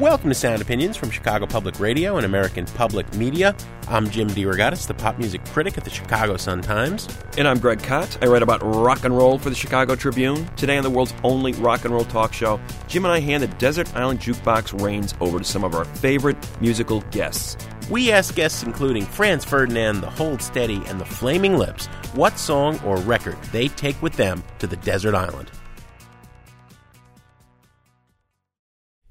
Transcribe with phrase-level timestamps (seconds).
[0.00, 3.54] Welcome to Sound Opinions from Chicago Public Radio and American Public Media.
[3.88, 7.08] I'm Jim DeRogatis, the pop music critic at the Chicago Sun-Times.
[7.36, 8.16] And I'm Greg Kot.
[8.22, 10.46] I write about rock and roll for the Chicago Tribune.
[10.56, 12.58] Today on the world's only rock and roll talk show,
[12.88, 16.38] Jim and I hand the Desert Island Jukebox reins over to some of our favorite
[16.60, 17.56] musical guests.
[17.90, 22.80] We ask guests including Franz Ferdinand, the Hold Steady, and the Flaming Lips what song
[22.84, 25.50] or record they take with them to the desert island.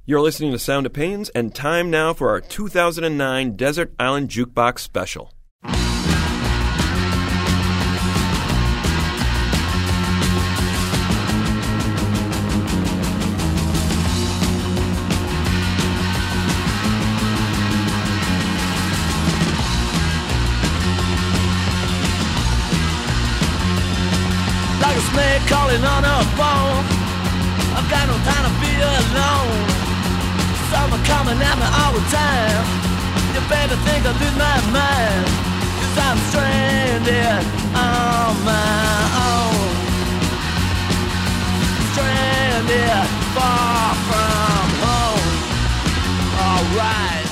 [0.03, 5.31] You're listening to Sound Opinions, and time now for our 2009 Desert Island Jukebox Special.
[31.31, 32.65] Coming at me all the time.
[33.33, 35.25] You better think I lose my mind.
[35.79, 38.91] Cause I'm stranded on my
[39.31, 39.69] own.
[41.93, 45.31] Stranded far from home.
[46.47, 47.27] Alright.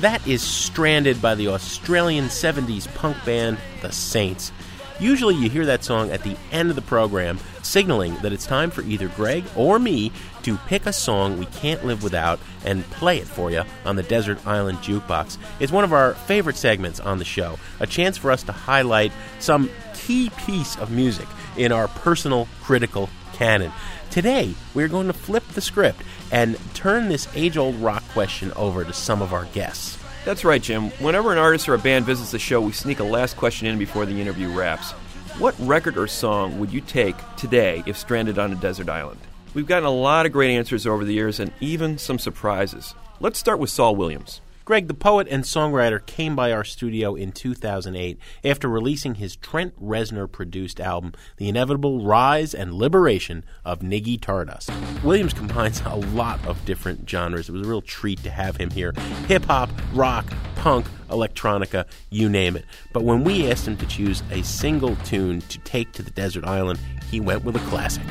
[0.00, 4.52] That is Stranded by the Australian 70s punk band The Saints.
[5.00, 8.70] Usually you hear that song at the end of the program, signaling that it's time
[8.70, 13.16] for either Greg or me to pick a song we can't live without and play
[13.18, 15.38] it for you on the Desert Island Jukebox.
[15.58, 19.12] It's one of our favorite segments on the show, a chance for us to highlight
[19.38, 23.72] some key piece of music in our personal critical canon.
[24.10, 28.84] Today, we're going to flip the script and turn this age old rock question over
[28.84, 29.96] to some of our guests.
[30.24, 30.90] That's right, Jim.
[30.98, 33.78] Whenever an artist or a band visits the show, we sneak a last question in
[33.78, 34.92] before the interview wraps.
[35.40, 39.20] What record or song would you take today if stranded on a desert island?
[39.54, 42.94] We've gotten a lot of great answers over the years and even some surprises.
[43.20, 44.42] Let's start with Saul Williams.
[44.64, 49.74] Greg, the poet and songwriter, came by our studio in 2008 after releasing his Trent
[49.82, 54.70] Reznor produced album, The Inevitable Rise and Liberation of Niggy Tardust.
[55.02, 57.48] Williams combines a lot of different genres.
[57.48, 58.92] It was a real treat to have him here
[59.26, 60.26] hip hop, rock,
[60.56, 62.64] punk, electronica, you name it.
[62.92, 66.44] But when we asked him to choose a single tune to take to the desert
[66.44, 66.78] island,
[67.10, 68.04] he went with a classic.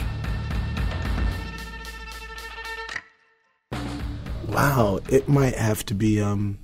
[4.51, 6.21] Wow, it might have to be.
[6.21, 6.57] Um,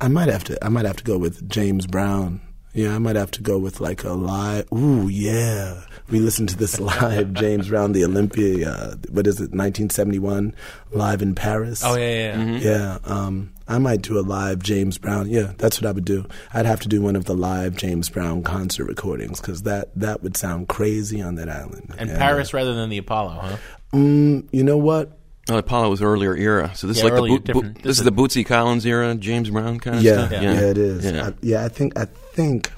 [0.00, 0.64] I might have to.
[0.64, 2.40] I might have to go with James Brown.
[2.74, 4.70] Yeah, I might have to go with like a live.
[4.70, 5.80] Ooh, yeah.
[6.10, 8.70] We listened to this live James Brown, the Olympia.
[8.70, 9.54] Uh, what is it?
[9.54, 10.54] 1971,
[10.90, 11.82] live in Paris.
[11.82, 12.44] Oh yeah, yeah.
[12.44, 12.58] yeah.
[12.58, 15.30] Yeah, um, I might do a live James Brown.
[15.30, 16.26] Yeah, that's what I would do.
[16.52, 20.22] I'd have to do one of the live James Brown concert recordings because that that
[20.22, 21.94] would sound crazy on that island.
[21.96, 23.56] And Paris rather than the Apollo, huh?
[23.94, 25.15] Mm, you know what?
[25.48, 27.90] Oh, Apollo was earlier era, so this Yeah, is like the Bo- Bo- this, this
[27.92, 30.32] is is- the Bootsy Collins era, James Brown kind of Yeah, stuff.
[30.32, 31.04] yeah, yeah, it is.
[31.04, 31.26] Yeah.
[31.28, 32.72] I, yeah, I think I think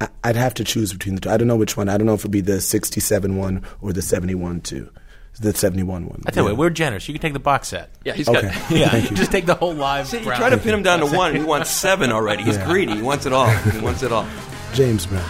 [0.00, 1.30] I, I'd have to choose between the two.
[1.30, 1.88] I don't know which one.
[1.88, 4.90] I don't know if it'd be the '67 one or the '71 two.
[5.38, 6.22] The '71 one.
[6.26, 6.52] I tell you yeah.
[6.54, 7.06] what, we're generous.
[7.08, 7.90] You can take the box set.
[8.04, 8.42] yeah, he's Okay.
[8.42, 8.70] got.
[8.70, 9.16] Yeah, Thank you.
[9.16, 10.08] just take the whole live.
[10.08, 10.38] See, you Brown.
[10.40, 11.34] try to pin him down to one.
[11.36, 12.42] He wants seven already.
[12.42, 12.66] He's Yeah.
[12.66, 12.94] greedy.
[12.96, 13.46] He wants it all.
[13.48, 14.26] He wants it all.
[14.72, 15.24] James Brown.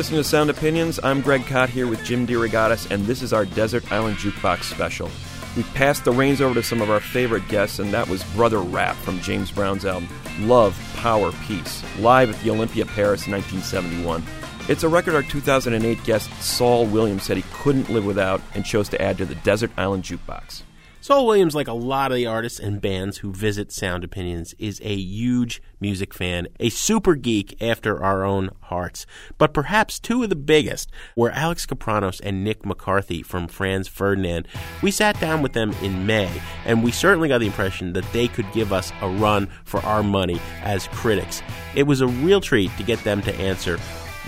[0.00, 0.98] Listening to Sound Opinions.
[1.02, 5.10] I'm Greg Kot here with Jim DeRogatis, and this is our Desert Island Jukebox special.
[5.54, 8.60] We passed the reins over to some of our favorite guests, and that was Brother
[8.60, 10.08] Rap from James Brown's album
[10.38, 14.24] Love, Power, Peace, live at the Olympia Paris in 1971.
[14.70, 18.88] It's a record our 2008 guest Saul Williams said he couldn't live without and chose
[18.88, 20.62] to add to the Desert Island Jukebox.
[21.02, 24.82] Saul Williams, like a lot of the artists and bands who visit Sound Opinions, is
[24.84, 29.06] a huge music fan, a super geek after our own hearts.
[29.38, 34.46] But perhaps two of the biggest were Alex Kapranos and Nick McCarthy from Franz Ferdinand.
[34.82, 36.30] We sat down with them in May,
[36.66, 40.02] and we certainly got the impression that they could give us a run for our
[40.02, 41.40] money as critics.
[41.74, 43.78] It was a real treat to get them to answer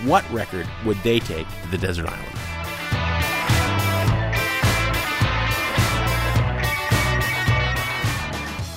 [0.06, 2.51] what record would they take to the desert island.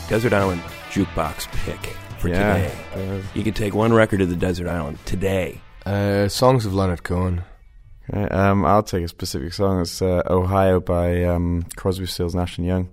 [0.07, 0.61] Desert Island
[0.91, 1.79] Jukebox pick
[2.19, 2.69] for Yeah.
[2.93, 3.21] today.
[3.33, 5.61] You can take one record of the Desert Island today.
[5.85, 7.43] Uh, songs of Leonard Cohen.
[8.13, 9.81] Okay, um, I'll take a specific song.
[9.81, 12.89] It's uh, Ohio by um, Crosby, Stills, Nash and Young.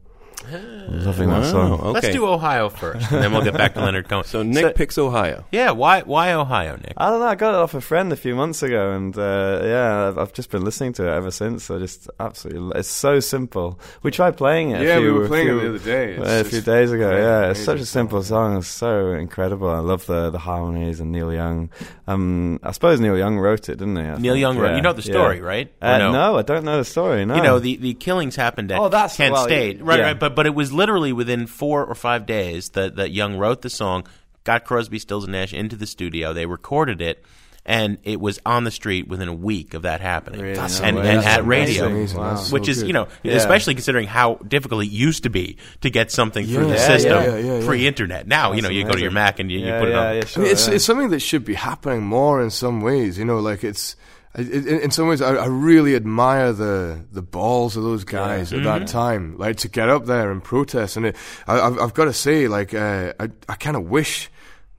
[0.50, 1.78] Loving that song.
[1.80, 4.24] Wow, Let's do Ohio first, and then we'll get back to Leonard Cohen.
[4.24, 5.44] So Nick So- picks Ohio.
[5.52, 6.94] yeah, why why Ohio, Nick?
[6.96, 7.26] I don't know.
[7.26, 10.32] I got it off a friend a few months ago, and uh, yeah, I've, I've
[10.32, 11.70] just been listening to it ever since.
[11.70, 13.78] I just absolutely, it's so simple.
[14.02, 14.82] We tried playing it.
[14.82, 16.12] a Yeah, we few- were a playing it few- the other day.
[16.14, 17.08] It's uh, a just few days ago.
[17.10, 18.56] great, Yeah, it's such amazing a simple song.
[18.58, 19.68] It's so incredible.
[19.70, 21.70] I love the the harmonies and Neil Young.
[22.06, 24.02] Um, I suppose Neil Young wrote it, didn't he?
[24.02, 25.12] I Neil think, Young wrote- yeah, you know the yeah.
[25.12, 25.72] story, right?
[25.80, 26.12] Or Uh, no?
[26.12, 26.38] no?
[26.38, 27.24] I don't know the story.
[27.24, 29.82] No, You know, the, the killings happened at Oh, that's- Kent well, State.
[29.82, 30.06] Right, yeah.
[30.06, 30.18] right.
[30.18, 33.70] But but it was literally within four or five days that, that Young wrote the
[33.70, 34.06] song,
[34.44, 36.32] got Crosby, Stills, and Nash into the studio.
[36.32, 37.25] They recorded it,
[37.64, 40.55] and it was on the street within a week of that happening.
[40.55, 41.19] That's and, amazing.
[41.19, 41.87] and at radio.
[41.87, 42.20] amazing.
[42.20, 42.88] That's so Which is, good.
[42.88, 43.34] you know, Yeah.
[43.34, 47.12] especially considering how difficult it used to be to get something through the Yeah, system
[47.12, 47.67] yeah, yeah, yeah.
[47.67, 48.26] pre-internet.
[48.26, 49.12] Now, you know, you go to your.
[49.12, 50.14] Mac and you, you yeah, put it on.
[50.17, 50.75] Yeah, I mean, it's yeah.
[50.75, 53.17] it's something that should be happening more in some ways.
[53.19, 53.94] You know, like it's.
[54.34, 58.62] In, in some ways, I, I really admire the the balls of those guys at
[58.64, 60.96] that time, like to get up there and protest.
[60.96, 64.31] And it, I, I've, I've got to say, like, uh, I I kind of wish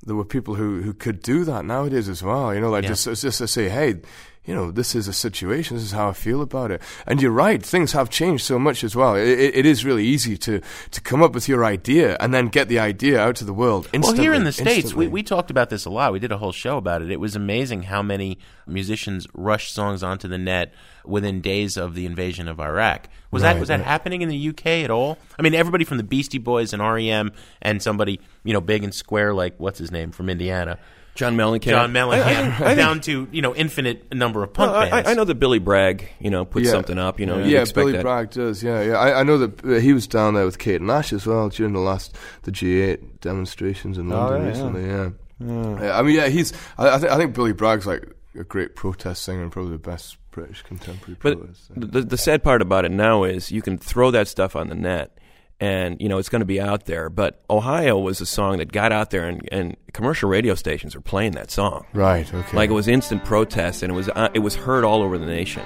[0.05, 2.53] there were people who, who could do that nowadays as well.
[2.53, 2.89] You know, like Yeah.
[2.95, 4.01] just just to say, hey,
[4.45, 5.77] you know, this is a situation.
[5.77, 6.81] This is how I feel about it.
[7.07, 9.15] And you're right; things have changed so much as well.
[9.15, 12.67] It, it, is really easy to to come up with your idea and then get
[12.67, 13.87] the idea out to the world.
[13.93, 15.07] Instantly, Well, here in the States, we, instantly.
[15.07, 16.11] we talked about this a lot.
[16.11, 17.09] We did a whole show about it.
[17.09, 18.37] It was amazing how many
[18.67, 20.73] musicians rushed songs onto the net
[21.05, 23.07] within days of the invasion of Iraq.
[23.31, 23.87] Was that was that right.
[23.87, 25.17] happening in the UK at all?
[25.39, 28.93] I mean, everybody from the Beastie Boys and REM and somebody, you know, big and
[28.93, 30.77] square like what's his name from Indiana,
[31.15, 31.63] John Mellencamp.
[31.65, 34.81] John Mellencamp, I- I- I think- down to, you know, infinite number of punk Well,
[34.81, 35.09] I, bands.
[35.09, 36.71] I know that Billy Bragg, you know, put Yeah.
[36.71, 37.19] something up.
[37.19, 38.01] You know, you'd yeah, Billy that.
[38.01, 38.63] Bragg does.
[38.63, 38.93] Yeah, yeah.
[38.97, 41.73] I, I know that uh, he was down there with Kate Nash as well during
[41.73, 44.85] the last the G8 demonstrations in Oh, London yeah, recently.
[44.87, 45.09] Yeah.
[45.39, 46.53] Yeah, I mean, yeah, he's.
[46.77, 48.07] I, I, think, I think Billy Bragg's like
[48.39, 51.71] a great protest singer and probably the best British contemporary But protest.
[51.75, 54.75] the, the sad part about it now is you can throw that stuff on the
[54.75, 55.15] net
[55.59, 58.71] and you know it's going to be out there but ohio was a song that
[58.71, 62.31] got out there and, and commercial radio stations are playing that song Right.
[62.33, 62.57] Okay.
[62.57, 65.25] like it was instant protest and it was uh, it was heard all over the
[65.27, 65.63] nation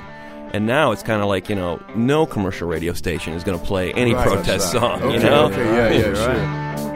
[0.53, 3.65] and now it's kind of like you know no commercial radio station is going to
[3.65, 4.81] play any Right, protest right.
[4.81, 6.27] song Okay, you know okay, yeah, yeah, sure.
[6.27, 6.86] right.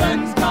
[0.00, 0.41] And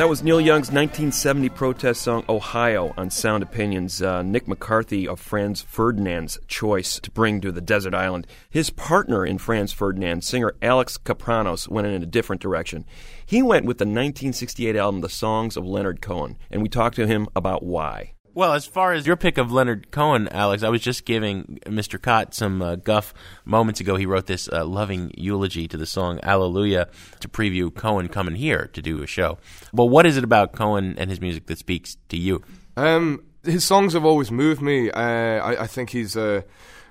[0.00, 4.00] That was Neil Young's 1970 protest song Ohio on Sound Opinions.
[4.00, 8.26] Uh, Nick McCarthy of Franz Ferdinand's choice to bring to the desert island.
[8.48, 12.86] His partner in Franz Ferdinand, singer Alex Kapranos, went in a different direction.
[13.26, 17.06] He went with the 1968 album The Songs of Leonard Cohen, and we talked to
[17.06, 18.14] him about why.
[18.32, 22.00] Well, as far as your pick of Leonard Cohen, Alex, I was just giving Mr.
[22.00, 23.12] Kot some uh, guff
[23.44, 23.96] moments ago.
[23.96, 28.70] He wrote this uh, loving eulogy to the song Hallelujah to preview Cohen coming here
[28.72, 29.38] to do a show.
[29.72, 32.42] Well, what is it about Cohen and his music that speaks to you?
[32.76, 34.92] Um, his songs have always moved me.
[34.92, 36.44] Uh, I, I think he's a,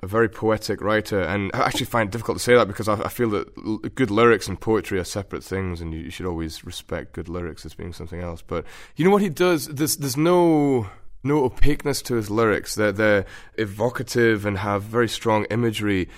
[0.03, 2.96] a very poetic writer, and I actually find it difficult to say that because I,
[3.01, 6.25] I feel that l- good lyrics and poetry are separate things, and you, you should
[6.25, 8.41] always respect good lyrics as being something else.
[8.41, 8.65] But
[8.98, 9.67] you know what he does?
[9.67, 10.89] There's there's no
[11.24, 12.76] no opaqueness to his lyrics.
[12.76, 16.10] They're they're evocative and have very strong imagery.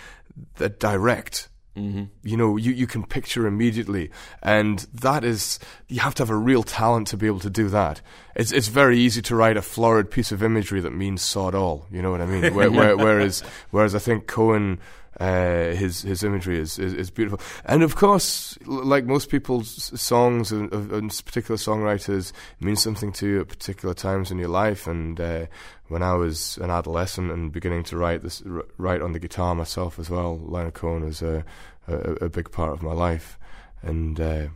[0.57, 1.49] They're direct.
[1.75, 2.03] Mm-hmm.
[2.23, 4.11] You know, you, you can picture immediately,
[4.43, 7.69] and that is you have to have a real talent to be able to do
[7.69, 8.01] that.
[8.35, 11.87] It's it's very easy to write a florid piece of imagery that means sod all.
[11.89, 12.53] You know what I mean?
[12.53, 13.41] Where, where, whereas
[13.71, 14.79] whereas I think Cohen.
[15.21, 20.51] Uh, his his imagery is, is, is beautiful, and of course, like most people's songs
[20.51, 24.87] and, and particular songwriters, mean something to you at particular times in your life.
[24.87, 25.45] And uh,
[25.89, 28.41] when I was an adolescent and beginning to write this,
[28.79, 31.45] write on the guitar myself as well, Leonard Cohen was a,
[31.87, 33.37] a, a big part of my life,
[33.83, 34.47] and uh,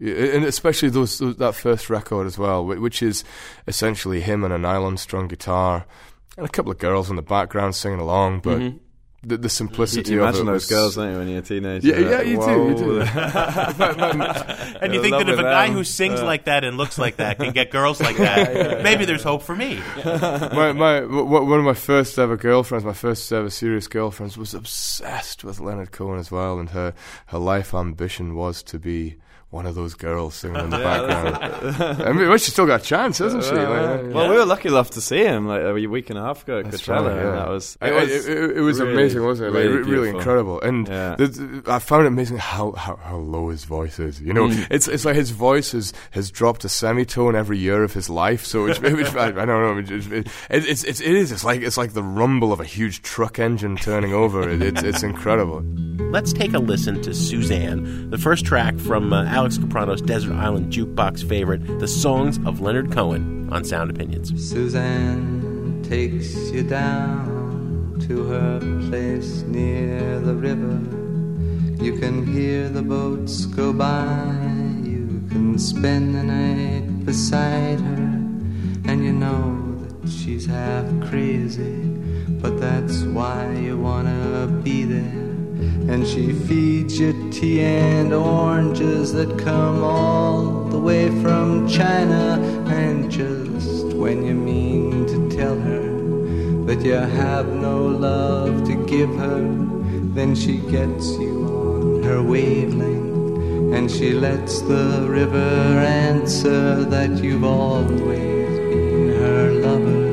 [0.00, 3.24] and especially those, those that first record as well, which is
[3.66, 5.86] essentially him and a nylon strung guitar
[6.36, 8.58] and a couple of girls in the background singing along, but.
[8.58, 8.80] Mhm.
[9.26, 11.42] The, the simplicity You of imagine it those was- girls, don't you, when you're a
[11.42, 11.88] teenager?
[11.88, 12.46] Yeah, yeah, Like, you whoa.
[12.46, 13.00] do, you do.
[14.84, 17.38] And you think that if a guy who sings like that and looks like that
[17.38, 19.80] can get girls like that, maybe there's hope for me.
[20.04, 24.36] my, my, w- w- one of my first ever girlfriends, my first ever serious girlfriends,
[24.36, 26.92] was obsessed with Leonard Cohen as well, and her,
[27.26, 29.16] her life ambition was to be
[29.54, 32.02] one of those girls singing in the background.
[32.02, 33.52] I mean, well, she still got a chance, hasn't she?
[33.52, 34.12] Well, Like, yeah.
[34.12, 36.58] Well, we were lucky enough to see him like a week and a half ago
[36.58, 37.06] at That's Coachella.
[37.06, 37.34] right, and yeah.
[37.36, 39.58] That was it, it, it, it was really, amazing, wasn't it?
[39.58, 40.60] Like, really really incredible.
[40.60, 41.14] And Yeah.
[41.16, 44.20] the, the- I found it amazing how, how, how low his voice is.
[44.20, 44.66] You know, Mm.
[44.70, 48.44] it's it's like his voice has, has dropped a semitone every year of his life.
[48.44, 49.78] So it's, it's, I, I don't know.
[49.78, 51.32] It, it, it's, it's it is.
[51.32, 54.48] It's like it's like the rumble of a huge truck engine turning over.
[54.48, 55.62] It, it's it's incredible.
[56.10, 60.72] Let's take a listen to Suzanne, the first track from uh, Alex Kapranos' Desert Island
[60.72, 64.30] Jukebox favorite, The Songs of Leonard Cohen on Sound Opinions.
[64.42, 68.58] Suzanne takes you down to her
[68.88, 70.80] place near the river.
[71.84, 74.14] You can hear the boats go by.
[74.82, 78.20] You can spend the night beside her.
[78.90, 81.82] And you know that she's half crazy.
[82.40, 85.24] But that's why you wanna be there.
[85.92, 92.40] And she feeds you tea and oranges that come all the way from China.
[92.68, 95.86] And just when you mean to tell her
[96.66, 99.40] that you have no love to give her,
[100.14, 103.74] then she gets you on her wavelength.
[103.74, 110.06] And she lets the river answer that you've always been her lover.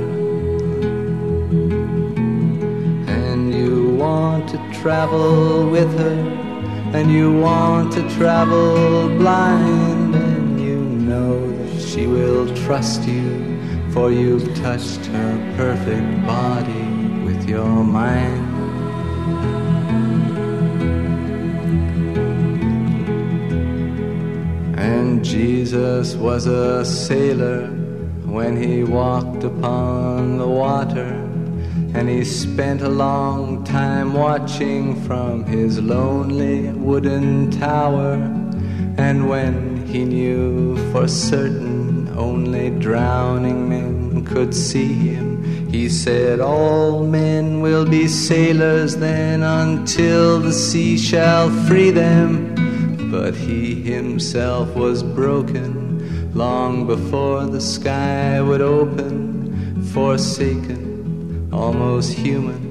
[3.07, 6.50] And you want to travel with her,
[6.93, 13.59] and you want to travel blind, and you know that she will trust you,
[13.91, 16.87] for you've touched her perfect body
[17.25, 18.49] with your mind.
[24.77, 27.67] And Jesus was a sailor
[28.25, 31.19] when he walked upon the water.
[31.93, 38.15] And he spent a long time watching from his lonely wooden tower.
[38.97, 47.05] And when he knew for certain only drowning men could see him, he said, All
[47.05, 52.53] men will be sailors then until the sea shall free them.
[53.09, 62.70] But he himself was broken long before the sky would open, forsaken, almost human.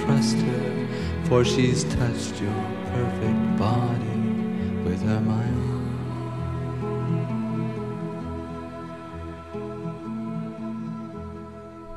[1.31, 2.51] for she's touched your
[2.87, 4.19] perfect body
[4.83, 5.71] with her mind.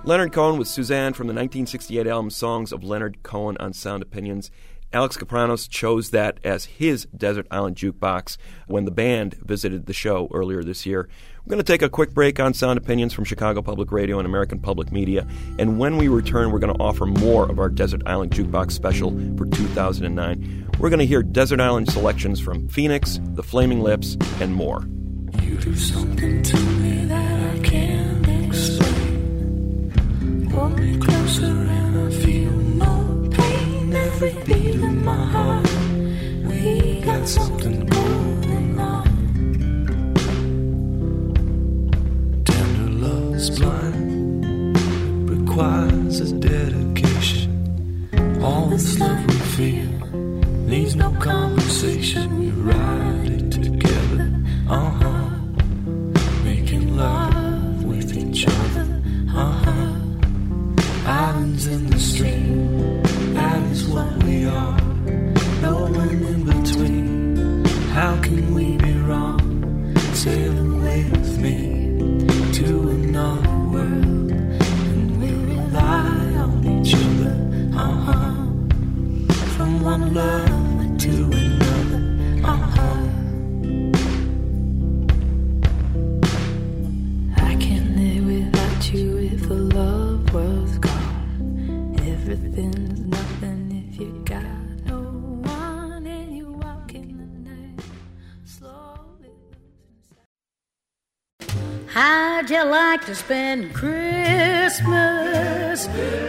[0.05, 4.53] Leonard Cohen with Suzanne from the 1968 album Songs of Leonard Cohen on Sound Opinions.
[4.95, 8.37] Alex Kapranos chose that as his Desert Island Jukebox
[8.69, 11.09] when the band visited the show earlier this year.
[11.45, 14.27] We're going to take a quick break on Sound Opinions from Chicago Public Radio and
[14.27, 15.27] American Public Media.
[15.59, 19.11] And when we return, we're going to offer more of our Desert Island Jukebox special
[19.37, 20.71] for 2009.
[20.79, 24.87] We're going to hear Desert Island selections from Phoenix, The Flaming Lips, and more.
[25.43, 29.91] You do something to me that I can't explain.
[30.51, 32.64] Pull me closer and I feel.
[34.15, 35.69] Every beat of my heart,
[36.47, 39.07] we got something going on.
[42.45, 47.51] Tender love is blind, it requires a dedication.
[48.41, 49.91] All this love we feel
[50.69, 52.39] needs no conversation.
[52.39, 54.31] We ride it together,
[54.69, 55.31] uh huh.
[56.45, 58.87] Making love with each other,
[59.35, 59.91] uh huh.
[61.05, 62.54] Islands in the stream,
[64.25, 64.79] we are.
[65.63, 67.65] No one in between.
[67.93, 69.41] How can we be wrong?
[70.13, 71.59] Sailing with me
[72.59, 77.35] to another world, and we rely on each other,
[77.77, 78.33] uh huh.
[79.55, 81.13] From one love to
[81.43, 82.03] another,
[82.45, 83.01] uh huh.
[87.51, 91.97] I can't live without you if the love was gone.
[92.07, 92.94] Everything's
[101.95, 104.83] How'd you like to spend Christmas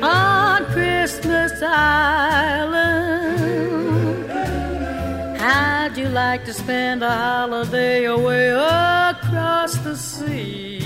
[0.04, 3.10] on Christmas Island?
[5.40, 10.84] How'd you like to spend a holiday away across the sea?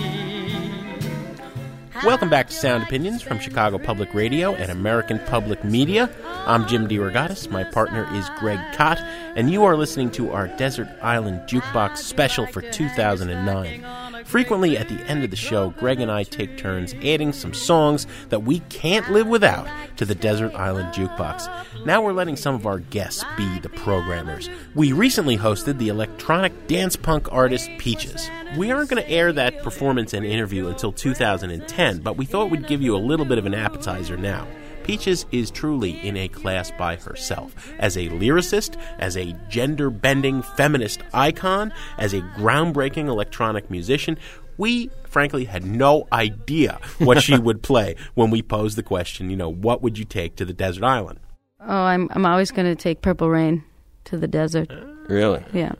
[2.05, 6.09] Welcome back to Sound Opinions from Chicago Public Radio and American Public Media.
[6.25, 7.51] I'm Jim DeRogatis.
[7.51, 9.01] My partner is Greg Kot,
[9.35, 14.08] and you are listening to our Desert Island Jukebox special for 2009.
[14.29, 18.05] Frequently at the end of the show, Greg and I take turns adding some songs
[18.29, 21.49] that we can't live without to the Desert Island Jukebox.
[21.83, 24.47] Now we're letting some of our guests be the programmers.
[24.75, 28.29] We recently hosted the electronic dance punk artist Peaches.
[28.55, 32.67] We aren't going to air that performance and interview until 2010, but we thought we'd
[32.67, 34.47] give you a little bit of an appetizer now.
[34.89, 37.71] Peaches is truly in a class by herself.
[37.77, 44.17] As a lyricist, as a gender bending feminist icon, as a groundbreaking electronic musician,
[44.57, 49.37] we frankly had no idea what she would play when we posed the question, you
[49.37, 51.19] know, what would you take to the desert island?
[51.59, 53.63] Oh, I'm I'm always going to take Purple Rain
[54.05, 54.71] to the desert.
[55.07, 55.45] Really?
[55.53, 55.73] Yeah.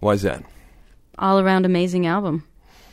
[0.00, 0.42] Why is that?
[1.18, 2.42] All around amazing album.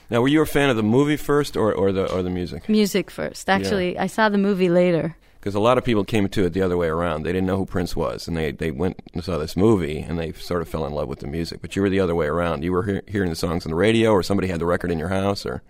[0.09, 2.67] Now, were you a fan of the movie first or, or the or the music?
[2.67, 3.49] Music first.
[3.49, 5.15] Actually, I saw the movie later.
[5.43, 7.23] Because a lot of people came to it the other way around.
[7.23, 10.17] They didn't know who Prince was, and they, they went and saw this movie, and
[10.17, 11.59] they sort of fell in love with the music.
[11.61, 12.63] But you were the other way around.
[12.63, 14.97] You were hear- hearing the songs on the radio, or somebody had the record in
[14.99, 15.61] your house, or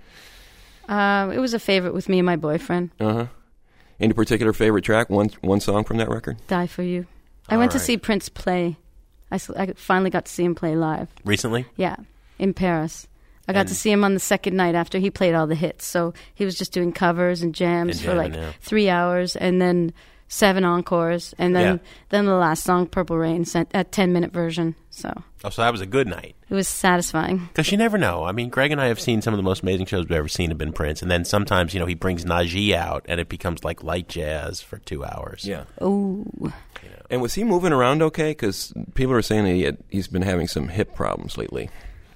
[0.87, 2.91] Uh, it was a favorite with me and my boyfriend.
[2.99, 3.25] uh huh.
[3.99, 5.09] Any particular favorite track?
[5.09, 6.37] One one song from that record?
[6.47, 7.07] Die for you.
[7.49, 8.77] I went to see Prince play.
[9.31, 11.07] I, I finally got to see him play live.
[11.25, 11.65] Recently?
[11.77, 11.95] Yeah,
[12.37, 13.07] in Paris.
[13.47, 15.55] I got And- to see him on the second night after he played all the
[15.55, 15.85] hits.
[15.85, 18.51] So he was just doing covers and jams And for like yeah.
[18.61, 19.91] three hours, and then
[20.29, 21.89] seven encores, and then Yeah.
[22.09, 24.73] then the last song, "Purple Rain," sent a ten minute version.
[24.89, 25.11] So
[25.43, 26.35] Oh, so that was a good night.
[26.49, 27.39] it was satisfying.
[27.49, 28.23] Because you never know.
[28.23, 30.27] I mean, Greg and I have seen some of the most amazing shows we've ever
[30.29, 33.27] seen have been Prince, and then sometimes you know he brings Najee out, and it
[33.29, 35.45] becomes like light jazz for two hours.
[35.45, 35.63] Yeah.
[35.81, 36.25] Oh.
[37.11, 38.31] And was he moving around okay?
[38.31, 41.69] Because people are saying that he had, he's been having some hip problems lately.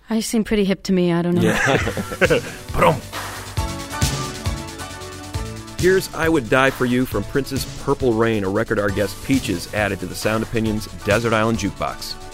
[0.09, 1.11] I seem pretty hip to me.
[1.11, 1.41] I don't know.
[1.41, 1.77] Yeah.
[5.79, 9.71] Here's I Would Die For You from Prince's Purple Rain, a record our guest Peaches
[9.73, 12.26] added to the Sound Opinions Desert Island Jukebox.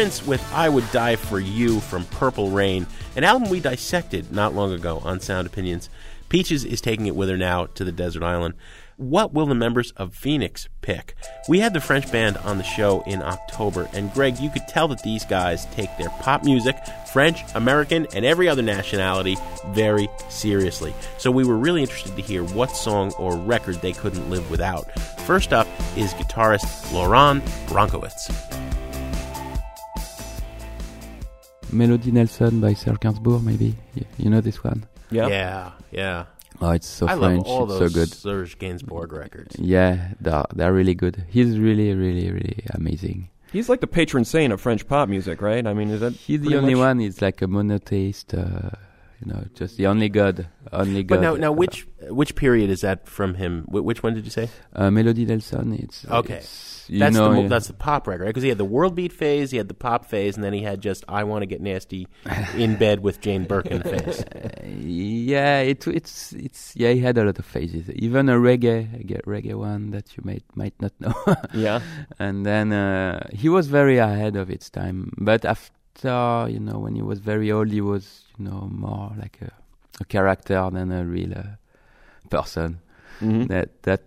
[0.00, 2.86] Prince with I Would Die For You from Purple Rain,
[3.16, 5.90] an album we dissected not long ago on Sound Opinions.
[6.30, 8.54] Peaches is taking it with her now to the desert island.
[8.96, 11.14] What will the members of Phoenix pick?
[11.50, 14.88] We had the French band on the show in October, and Greg, you could tell
[14.88, 16.78] that these guys take their pop music,
[17.12, 19.36] French, American, and every other nationality
[19.66, 20.94] very seriously.
[21.18, 24.98] So we were really interested to hear what song or record they couldn't live without.
[25.26, 28.79] First up is guitarist Laurent Brancowitz.
[31.72, 33.74] Melody Nelson by Serge Gainsbourg, maybe.
[33.94, 34.84] You, you know this one?
[35.10, 35.70] Yeah, yeah.
[35.90, 36.24] Yeah.
[36.60, 37.46] Oh, it's so I French.
[37.46, 38.12] love all it's those so good.
[38.12, 39.56] Serge Gainsbourg records.
[39.58, 41.24] Yeah, they're, they're really good.
[41.28, 43.30] He's really, really, really amazing.
[43.52, 45.66] He's like the patron saint of French pop music, right?
[45.66, 46.98] I mean, is that He's the only much- one.
[47.00, 48.34] He's like a monotheist.
[48.34, 48.70] Uh,
[49.24, 51.16] you know, just the only God, only God.
[51.16, 53.64] But now, now, which which period is that from him?
[53.64, 54.48] Wh- which one did you say?
[54.74, 55.74] Uh, Melody Nelson.
[55.74, 57.48] It's Okay, it's, you that's know, the yeah.
[57.48, 58.28] that's the pop record, right?
[58.28, 60.62] Because he had the world beat phase, he had the pop phase, and then he
[60.62, 62.08] had just I want to get nasty
[62.56, 64.24] in bed with Jane Birkin phase.
[64.66, 66.90] yeah, it, it's it's yeah.
[66.90, 67.88] He had a lot of phases.
[67.90, 71.14] Even a reggae, a reggae one that you might might not know.
[71.54, 71.80] Yeah.
[72.18, 75.12] and then uh, he was very ahead of its time.
[75.16, 79.38] But after you know, when he was very old, he was you know more like
[79.42, 79.52] a,
[80.00, 81.44] a character than a real uh,
[82.30, 82.80] person.
[83.20, 83.48] Mhm.
[83.48, 84.02] That that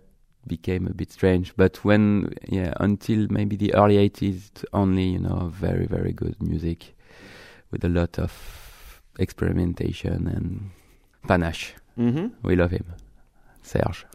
[0.48, 1.54] became a bit strange.
[1.56, 6.96] But when yeah, until maybe the early eighties, only you know very very good music
[7.72, 8.32] with a lot of
[9.20, 10.72] experimentation and
[11.28, 11.74] panache.
[11.98, 12.32] Mhm.
[12.44, 12.86] We love him,
[13.62, 14.06] Serge.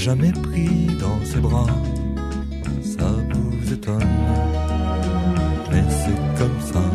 [0.00, 1.66] Jamais pris dans ses bras.
[2.82, 3.98] Ça vous étonne,
[5.70, 6.89] mais c'est comme ça.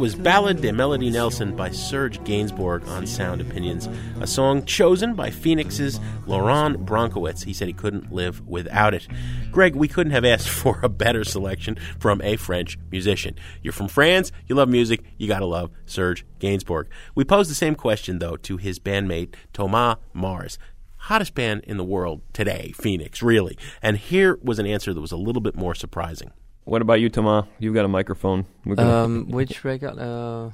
[0.00, 3.86] Was Ballade de Melody Nelson by Serge Gainsbourg on Sound Opinions,
[4.18, 7.44] a song chosen by Phoenix's Laurent Brancowitz.
[7.44, 9.06] He said he couldn't live without it.
[9.52, 13.36] Greg, we couldn't have asked for a better selection from a French musician.
[13.62, 16.86] You're from France, you love music, you gotta love Serge Gainsbourg.
[17.14, 20.58] We posed the same question, though, to his bandmate Thomas Mars.
[20.96, 23.58] Hottest band in the world today, Phoenix, really.
[23.82, 26.32] And here was an answer that was a little bit more surprising.
[26.64, 27.46] What about you, Thomas?
[27.58, 28.46] You've got a microphone.
[28.64, 29.98] We're Um, which record?
[29.98, 30.50] Uh,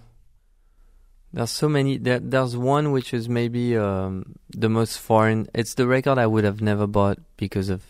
[1.32, 1.98] there's so many.
[1.98, 5.48] There, there's one which is maybe um, the most foreign.
[5.54, 7.82] It's the record I would have never bought because of.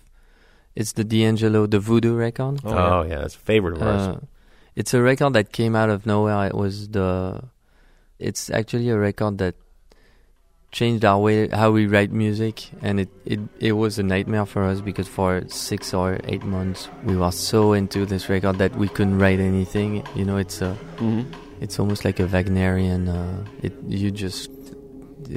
[0.75, 2.61] It's the D'Angelo, the Voodoo record.
[2.65, 2.95] Oh, yeah.
[2.95, 4.09] Oh, yeah, that's a favorite of ours.
[4.09, 4.21] Uh,
[4.75, 6.47] it's a record that came out of nowhere.
[6.47, 7.45] It was the.
[8.19, 9.55] It's actually a record that
[10.79, 14.63] changed our way how we write music, and it, it it was a nightmare for
[14.71, 18.89] us because for six or eight months we were so into this record that we
[18.97, 19.91] couldn't write anything.
[20.15, 21.25] You know, it's a Mhm.
[21.65, 23.09] it's almost like a Wagnerian.
[23.09, 24.51] Uh, it you just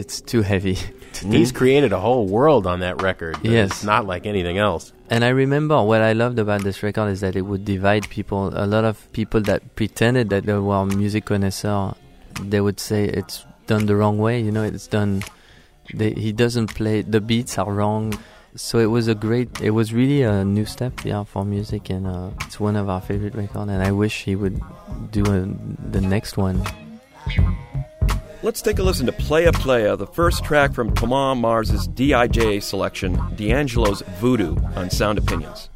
[0.01, 0.75] it's too heavy.
[1.13, 1.27] to.
[1.39, 3.35] He's created a whole world on that record.
[3.41, 3.79] Yes.
[3.79, 4.91] is not like anything else.
[5.09, 8.41] And I remember what I loved about this record is that it would divide people.
[8.53, 11.95] A lot of people that pretended that they were music connoisseur,
[12.53, 14.41] they would say it's done the wrong way.
[14.41, 15.23] You know, it's done.
[15.93, 17.03] They, he doesn't play.
[17.03, 18.17] The beats are wrong.
[18.55, 19.61] So it was a great.
[19.61, 22.99] It was really a new step, yeah, for music, and uh, it's one of our
[22.99, 23.69] favorite records.
[23.69, 24.59] And I wish he would
[25.11, 25.39] do a,
[25.91, 26.65] the next one.
[28.41, 33.19] Let's take a listen to Playa Playa, the first track from Thomas Mars's DIJ selection,
[33.35, 35.69] D'Angelo's Voodoo, on Sound Opinions.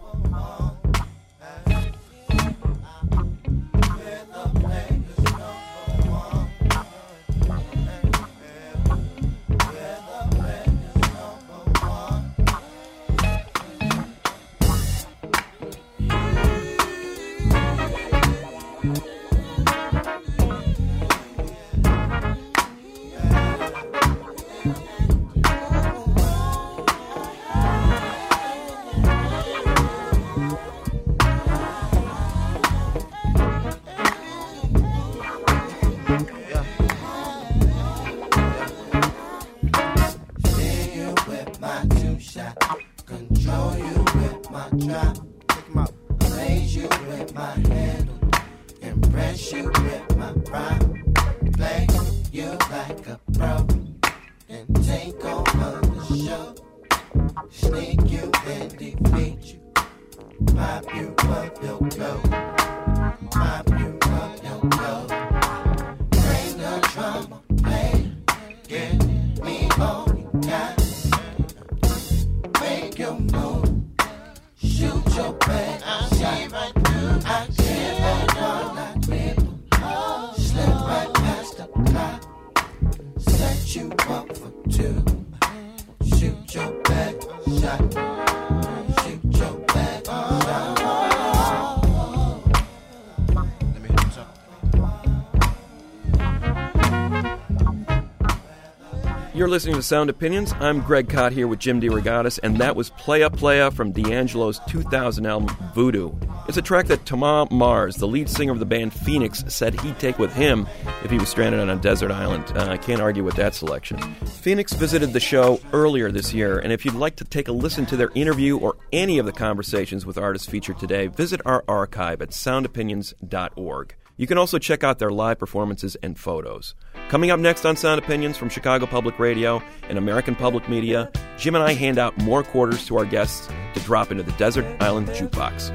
[99.43, 100.53] You're listening to Sound Opinions.
[100.61, 105.25] I'm Greg Kot here with Jim DeRogatis, and that was Playa Playa from D'Angelo's 2000
[105.25, 106.13] album Voodoo.
[106.47, 109.99] It's a track that Thomas Mars, the lead singer of the band Phoenix, said he'd
[109.99, 110.65] take with him
[111.03, 112.45] if he was stranded on a desert island.
[112.55, 113.97] Uh, I can't argue with that selection.
[114.23, 117.85] Phoenix visited the show earlier this year, and if you'd like to take a listen
[117.87, 122.21] to their interview or any of the conversations with artists featured today, visit our archive
[122.21, 123.95] at soundopinions.org.
[124.15, 126.75] You can also check out their live performances and photos.
[127.09, 131.55] Coming up next on Sound Opinions from Chicago Public Radio and American Public Media, Jim
[131.55, 135.07] and I hand out more quarters to our guests to drop into the Desert Island
[135.09, 135.71] Jukebox.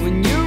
[0.00, 0.39] When you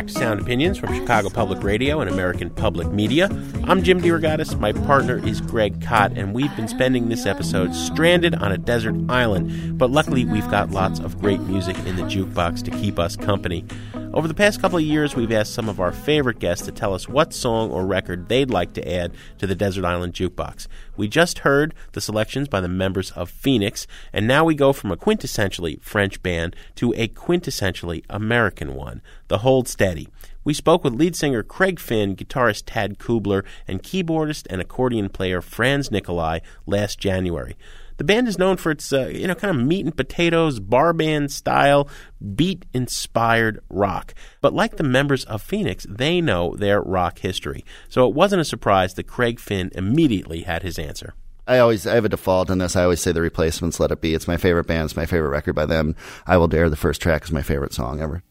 [0.00, 3.26] back to Sound Opinions from Chicago Public Radio and American Public Media.
[3.64, 4.58] I'm Jim DeRogatis.
[4.58, 8.94] My partner is Greg Kot, and we've been spending this episode stranded on a desert
[9.10, 9.76] island.
[9.76, 13.66] But luckily, we've got lots of great music in the jukebox to keep us company.
[14.12, 16.94] Over the past couple of years, we've asked some of our favorite guests to tell
[16.94, 20.66] us what song or record they'd like to add to the Desert Island Jukebox.
[20.96, 24.90] We just heard the selections by the members of Phoenix, and now we go from
[24.90, 30.08] a quintessentially French band to a quintessentially American one, the Hold Steady.
[30.42, 35.40] We spoke with lead singer Craig Finn, guitarist Tad Kubler, and keyboardist and accordion player
[35.40, 37.56] Franz Nicolay last January.
[38.00, 40.94] The band is known for its, uh, you know, kind of meat and potatoes, bar
[40.94, 41.86] band style,
[42.34, 44.14] beat inspired rock.
[44.40, 47.62] But like the members of Phoenix, they know their rock history.
[47.90, 51.12] So it wasn't a surprise that Craig Finn immediately had his answer.
[51.46, 52.74] I always I have a default in this.
[52.74, 53.78] I always say the replacements.
[53.78, 54.14] Let it be.
[54.14, 54.86] It's my favorite band.
[54.86, 55.94] It's my favorite record by them.
[56.26, 56.70] I will dare.
[56.70, 58.22] The first track is my favorite song ever.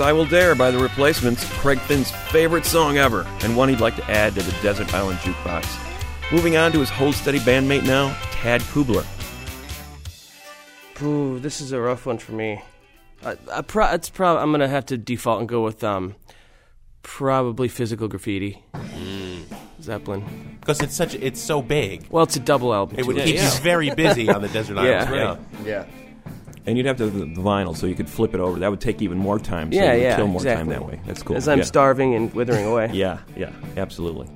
[0.00, 3.80] That's I Will Dare by The Replacements, Craig Finn's favorite song ever, and one he'd
[3.80, 6.32] like to add to the Desert Island Jukebox.
[6.32, 9.04] Moving on to his Hold Steady bandmate now, Tad Kubler.
[11.02, 12.62] Ooh, this is a rough one for me.
[13.22, 16.14] I, I pro- it's prob- I'm gonna have to default and go with um,
[17.02, 18.64] probably physical graffiti.
[19.82, 20.56] Zeppelin.
[20.60, 22.06] Because it's such it's so big.
[22.08, 22.98] Well, it's a double album.
[22.98, 23.24] It would too.
[23.24, 25.14] keep you very busy on the desert island.
[25.14, 25.66] Yeah, Yeah.
[25.66, 25.99] Yeah.
[26.66, 28.58] And you'd have to have the vinyl, so you could flip it over.
[28.58, 29.72] That would take even more time.
[29.72, 30.74] So Yeah, yeah, kill more time exactly.
[30.74, 31.00] that way.
[31.06, 31.36] That's cool.
[31.36, 31.64] As I'm yeah.
[31.64, 32.90] starving and withering away.
[33.00, 34.26] Yeah, yeah, absolutely.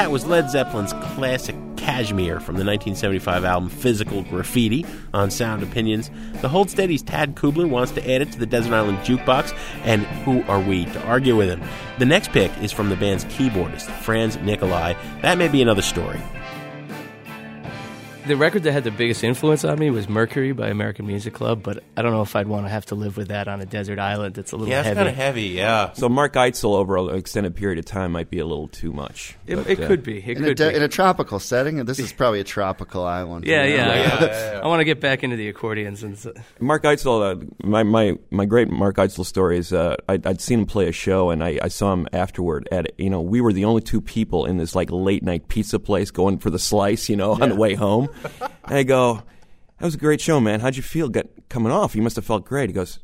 [0.00, 6.10] That was Led Zeppelin's classic Kashmir from the 1975 album Physical Graffiti on Sound Opinions.
[6.40, 10.06] The Hold Steady's Tad Kubler wants to add it to the Desert Island Jukebox, and
[10.24, 11.60] who are we to argue with him?
[11.98, 14.96] The next pick is from the band's keyboardist, Franz Nicolay.
[15.20, 16.18] That may be another story.
[18.26, 21.62] The record that had the biggest influence on me was Mercury by American Music Club,
[21.64, 23.66] but I don't know if I'd want to have to live with that on a
[23.66, 24.38] desert island.
[24.38, 24.98] It's a little Yeah, it's heavy.
[25.00, 25.92] kinda heavy, yeah.
[25.94, 29.36] So Mark Eitzel over an extended period of time might be a little too much.
[29.46, 30.18] It- but, it uh, could be.
[30.18, 30.76] It in, a could de- be.
[30.76, 33.46] in a tropical setting, this is probably a tropical island.
[33.46, 33.84] Yeah, you know?
[33.94, 34.60] yeah.
[34.62, 36.12] I want to get back into the accordions and.
[36.14, 36.26] s-
[36.60, 40.60] Mark Eitzel, uh, my, my, my great Mark Eitzel story is uh, I'd, I'd seen
[40.60, 43.52] him play a show and I, I saw him afterward at, you know, we were
[43.54, 47.08] the only two people in this like late night pizza place going for the slice,
[47.08, 48.08] you know, on the way home.
[48.64, 49.22] And I go,
[49.78, 50.60] that was a great show, man.
[50.60, 51.94] How'd you feel get, coming off?
[51.94, 52.68] You must have felt great.
[52.68, 52.98] He goes,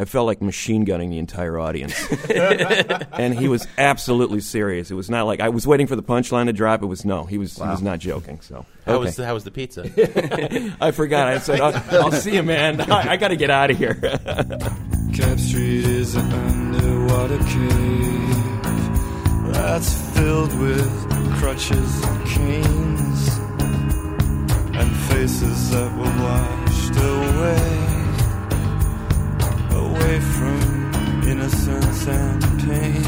[0.00, 1.94] I felt like machine gunning the entire audience.
[2.30, 4.92] and he was absolutely serious.
[4.92, 6.84] It was not like I was waiting for the punchline to drop.
[6.84, 8.40] It was no, he was he was not joking.
[8.40, 9.04] So How okay.
[9.06, 9.82] was the, how was the pizza?
[10.80, 11.26] I forgot.
[11.26, 12.80] I said, I'll, I'll see you, man.
[12.92, 13.94] I, I got to get out of here.
[13.94, 18.28] Cap Street is an underwater cave
[19.52, 22.87] that's filled with crutches and canes
[25.28, 27.68] and faces that were washed away,
[29.76, 30.60] away from
[31.28, 33.02] innocence and pain.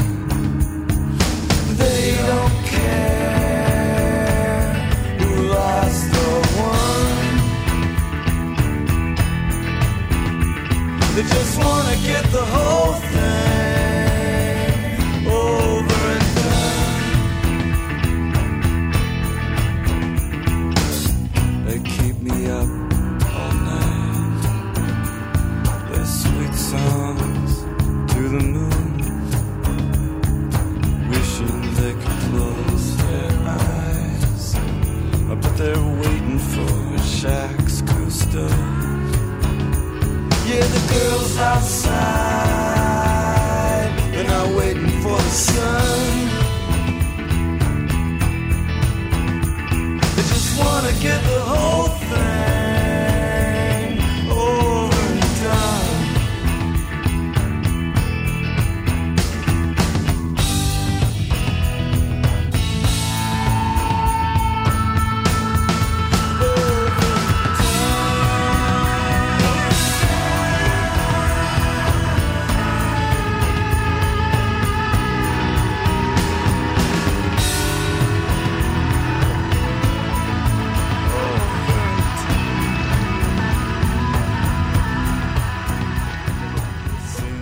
[1.77, 3.53] They don't care
[5.19, 7.25] who lost or won.
[11.15, 13.90] They just wanna get the whole thing
[38.31, 38.47] Cousteau.
[40.47, 42.50] Yeah, the girls outside,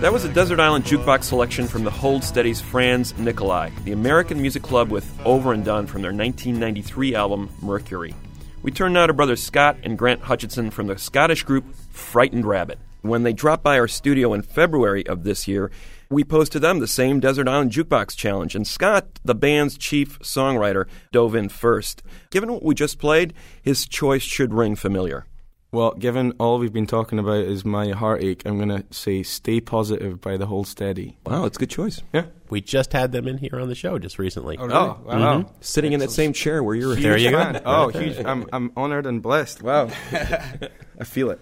[0.00, 4.40] That was a Desert Island Jukebox selection from the Hold Steady's Franz Nicolay, the American
[4.40, 8.14] Music Club with Over and Done from their 1993 album Mercury.
[8.62, 12.78] We turn now to brothers Scott and Grant Hutchinson from the Scottish group Frightened Rabbit.
[13.02, 15.70] When they dropped by our studio in February of this year,
[16.08, 20.18] we posed to them the same Desert Island Jukebox challenge, and Scott, the band's chief
[20.20, 22.02] songwriter, dove in first.
[22.30, 25.26] Given what we just played, his choice should ring familiar.
[25.72, 29.60] Well, given all we've been talking about is my heartache, I'm going to say Stay
[29.60, 31.16] Positive by The Hold Steady.
[31.24, 32.02] Wow, it's a good choice.
[32.12, 32.24] Yeah.
[32.48, 34.56] We just had them in here on the show just recently.
[34.58, 34.76] Oh, really?
[34.76, 35.38] Oh, wow.
[35.42, 35.50] Mhm.
[35.60, 37.52] Sitting in that same chair where you're Huge There you fan.
[37.52, 37.60] go.
[37.64, 38.18] Oh, huge.
[38.18, 39.62] I'm, I'm honored and blessed.
[39.62, 39.90] Wow.
[40.12, 41.40] I feel it.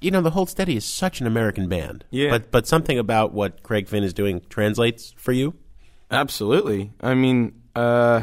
[0.00, 2.06] You know, the Hold Steady is such an American band.
[2.10, 2.30] Yeah.
[2.30, 5.52] But but something about what Craig Finn is doing translates for you?
[6.10, 6.92] Absolutely.
[7.02, 8.22] I mean, uh,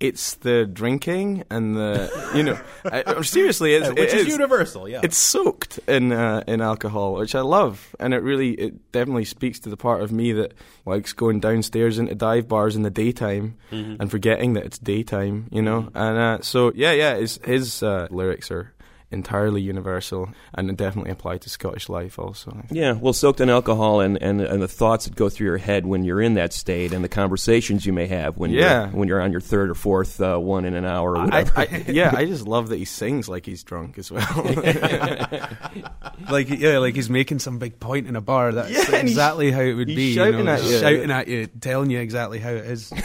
[0.00, 4.88] it's the drinking and the you know I, seriously, it's, Yeah, which it is universal,
[4.88, 5.00] yeah.
[5.02, 9.58] it's soaked in uh, in alcohol, which I love, and it really it definitely speaks
[9.60, 10.54] to the part of me that
[10.86, 13.96] likes going downstairs into dive bars in the daytime Mhm.
[14.00, 15.88] and forgetting that it's daytime, you know.
[15.94, 18.72] And uh, so yeah, yeah, his his uh, lyrics are
[19.10, 22.62] entirely universal and definitely apply to Scottish life also.
[22.70, 25.86] Yeah, well, soaked in alcohol and, and, and the thoughts that go through your head
[25.86, 28.88] when you're in that state, and the conversations you may have when Yeah.
[28.90, 31.16] you're when you're on your third or fourth uh, one in an hour.
[31.16, 31.52] Or whatever.
[31.56, 34.26] I, yeah, I just love that he sings like he's drunk as well.
[36.30, 38.52] like yeah, like he's making some big point in a bar.
[38.52, 40.14] That's Yeah, exactly how it would he's be.
[40.14, 40.78] shouting you know, at you.
[40.80, 42.92] shouting at you, telling you exactly how it is.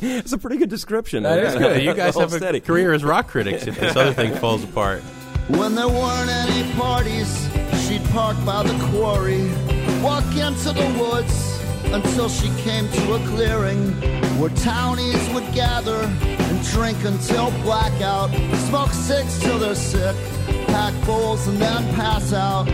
[0.18, 1.22] it's a pretty good description.
[1.22, 1.82] That is good.
[1.82, 2.60] You guys have a Steady.
[2.60, 5.02] career as rock critics if this other thing falls apart.
[5.48, 7.48] When there weren't any parties,
[7.86, 9.48] she'd park by the quarry,
[10.00, 11.58] walk into the woods
[11.92, 13.90] until she came to a clearing
[14.38, 18.30] where townies would gather and drink until blackout,
[18.68, 20.14] smoke six till they're sick,
[20.72, 22.66] pack bowls and then pass out.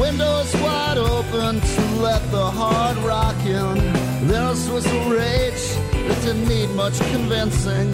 [0.00, 3.76] Windows wide open to let the hard rock in.
[4.28, 5.64] Theirs was a rage
[6.08, 7.90] that didn't need much convincing.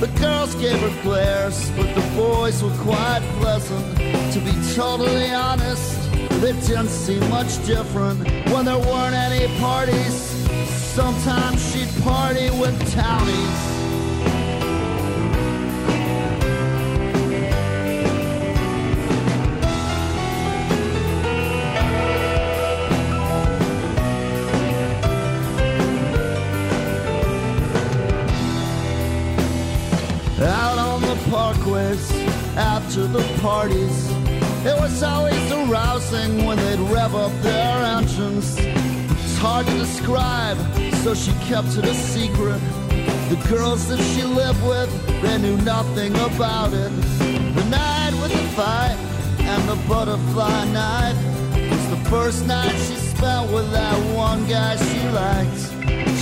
[0.00, 3.86] The girls gave her glares, but the boys were quite pleasant.
[4.32, 8.18] To be totally honest, they didn't seem much different
[8.50, 10.14] when there weren't any parties.
[10.98, 13.87] Sometimes she'd party with townies.
[32.58, 34.10] After the parties.
[34.66, 38.56] It was always arousing when they'd rev up their engines.
[38.58, 40.58] It's hard to describe,
[41.02, 42.60] so she kept it a secret.
[43.30, 44.90] The girls that she lived with,
[45.22, 46.90] they knew nothing about it.
[47.54, 48.98] The night with the fight
[49.38, 51.16] and the butterfly night
[51.70, 55.60] was the first night she spent with that one guy she liked.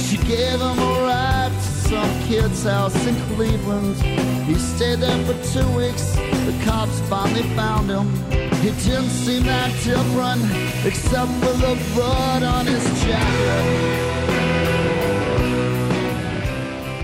[0.05, 1.46] She gave him a ride
[1.89, 3.97] some kid's house in Cleveland.
[4.45, 6.17] He stayed there for two weeks.
[6.17, 8.13] The cops finally found him.
[8.61, 10.43] He didn't seem that different,
[10.85, 14.27] except for the blood on his jacket.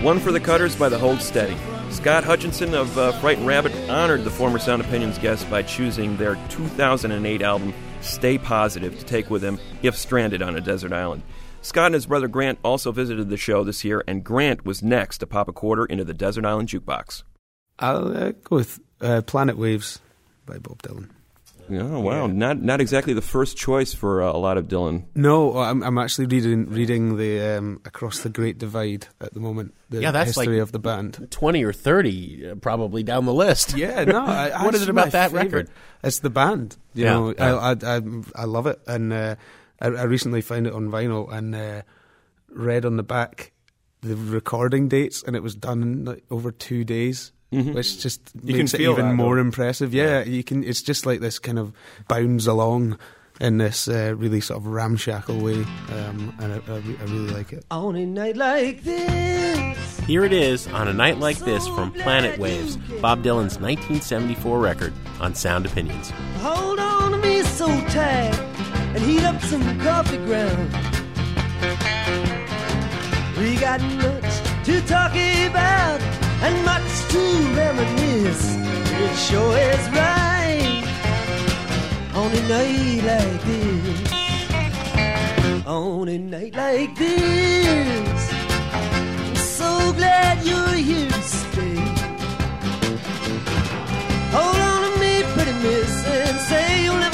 [0.03, 1.55] One for the Cutters by the Hold Steady.
[1.89, 6.35] Scott Hutchinson of uh, Frightened Rabbit honored the former Sound Opinions guest by choosing their
[6.49, 11.23] 2008 album Stay Positive to take with him if stranded on a desert island.
[11.63, 15.17] Scott and his brother Grant also visited the show this year, and Grant was next
[15.19, 17.23] to pop a quarter into the Desert Island Jukebox.
[17.79, 19.99] I'll uh, go with uh, Planet Waves
[20.45, 21.09] by Bob Dylan.
[21.71, 25.05] Oh wow, not not exactly the first choice for uh, a lot of Dylan.
[25.15, 29.73] No, I'm, I'm actually reading reading the um, Across the Great Divide at the moment.
[29.89, 31.25] The yeah, that's history like of the band.
[31.31, 33.77] twenty or thirty, uh, probably down the list.
[33.77, 34.19] Yeah, no.
[34.25, 35.45] I, what is it actually about that favorite.
[35.45, 35.69] record?
[36.03, 36.75] It's the band.
[36.93, 37.55] You Yeah, know, yeah.
[37.55, 38.01] I, I, I
[38.35, 39.35] I love it, and uh,
[39.83, 41.81] I, I recently found it on vinyl and uh,
[42.49, 43.51] read on the back
[44.01, 47.31] the recording dates, and it was done in like, over two days.
[47.53, 47.75] Mhm.
[47.75, 49.41] Which just You makes can it even that, more though.
[49.41, 49.93] impressive.
[49.93, 50.63] Yeah, you can.
[50.63, 51.71] It's just like this kind of
[52.07, 52.97] bounds along
[53.39, 55.55] in this uh, really sort of ramshackle way,
[55.91, 57.63] um, and I, I, I really like it.
[57.71, 62.37] On a night like this, Here it is on a night like this from Planet
[62.39, 66.09] Waves, Bob Dylan's 1974 record on Sound Opinions.
[66.41, 68.33] hold on to me so tight
[68.93, 70.71] and heat up some coffee ground.
[73.37, 74.31] We got much
[74.65, 75.99] to talk about
[76.45, 77.21] and much to
[77.55, 78.55] reminisce.
[79.03, 80.83] It sure is right
[82.13, 84.13] on a night like this.
[85.65, 88.33] On a night like this,
[88.73, 91.75] I'm so glad you're here to stay.
[94.35, 97.12] Hold on to me, pretty miss, and say you'll never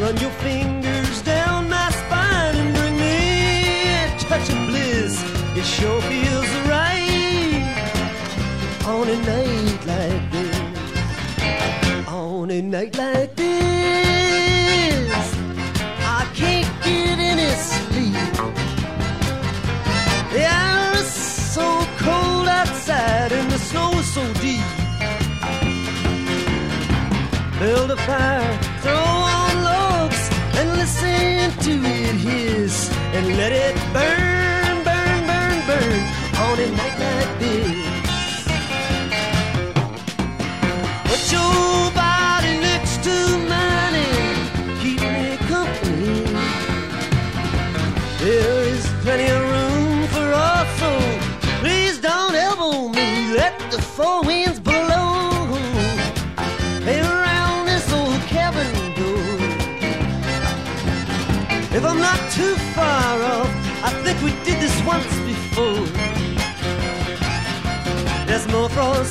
[0.00, 5.22] Run your fingers down my spine and bring me a touch of bliss.
[5.54, 7.68] It sure feels right
[8.86, 10.56] on a night like this.
[12.08, 13.07] On a night like
[28.08, 29.06] fire, throw
[29.38, 30.22] on logs,
[30.58, 32.76] and listen to it hiss,
[33.16, 36.00] and let it burn, burn, burn, burn
[36.44, 37.77] on a night like this.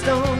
[0.07, 0.37] More frost on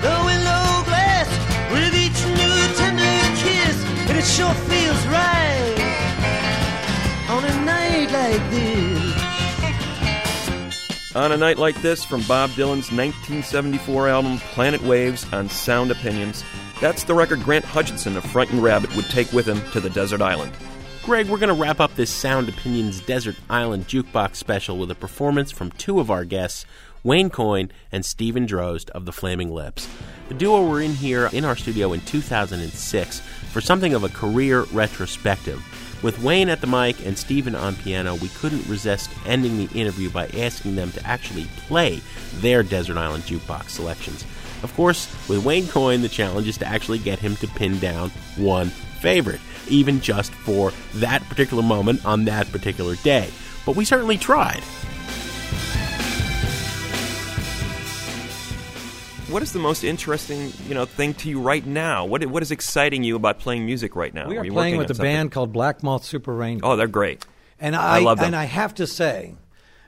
[0.00, 1.28] the window glass
[1.72, 5.76] with each new tender kiss, and it sure feels right
[7.28, 9.16] on a night like this.
[11.16, 16.44] On a night like this, from Bob Dylan's 1974 album Planet Waves on Sound Opinions,
[16.80, 20.22] that's the record Grant Hutchinson of Frightened Rabbit would take with him to the desert
[20.22, 20.52] island.
[21.02, 24.94] Greg, we're going to wrap up this Sound Opinions Desert Island Jukebox special with a
[24.94, 26.64] performance from two of our guests,
[27.02, 29.88] Wayne Coyne and Steven Drozd of the Flaming Lips.
[30.28, 33.20] The duo were in here in our studio in 2006
[33.50, 35.64] for something of a career retrospective.
[36.02, 40.10] With Wayne at the mic and Steven on piano, we couldn't resist ending the interview
[40.10, 42.00] by asking them to actually play
[42.34, 44.24] their Desert Island Jukebox selections.
[44.62, 48.10] Of course, with Wayne Coyne, the challenge is to actually get him to pin down
[48.36, 53.30] one favorite, even just for that particular moment on that particular day.
[53.64, 54.62] But we certainly tried.
[59.30, 62.04] What is the most interesting, you know, thing to you right now?
[62.04, 64.26] What what is exciting you about playing music right now?
[64.28, 65.04] We are you playing with a something?
[65.12, 66.72] band called Black Moth Super Rainbow.
[66.72, 67.24] Oh, they're great.
[67.60, 68.26] And I I, love them.
[68.28, 69.36] and I have to say